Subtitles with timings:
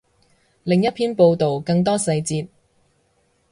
[0.63, 2.47] 另一篇报道，更多细节